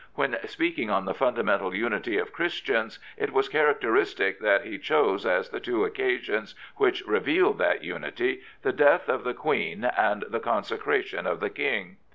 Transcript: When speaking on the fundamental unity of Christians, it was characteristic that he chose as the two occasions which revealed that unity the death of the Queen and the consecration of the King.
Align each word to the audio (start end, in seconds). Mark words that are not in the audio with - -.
When 0.15 0.35
speaking 0.47 0.89
on 0.89 1.05
the 1.05 1.13
fundamental 1.13 1.75
unity 1.75 2.17
of 2.17 2.33
Christians, 2.33 2.97
it 3.17 3.31
was 3.31 3.47
characteristic 3.47 4.39
that 4.39 4.65
he 4.65 4.79
chose 4.79 5.27
as 5.27 5.49
the 5.49 5.59
two 5.59 5.85
occasions 5.85 6.55
which 6.77 7.03
revealed 7.05 7.59
that 7.59 7.83
unity 7.83 8.41
the 8.63 8.73
death 8.73 9.07
of 9.09 9.23
the 9.23 9.35
Queen 9.35 9.83
and 9.95 10.23
the 10.27 10.39
consecration 10.39 11.27
of 11.27 11.39
the 11.39 11.51
King. 11.51 11.97